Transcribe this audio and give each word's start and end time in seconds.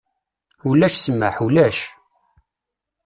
Ulac 0.69 0.93
ssmaḥ, 0.97 1.35
ulac! 1.45 1.77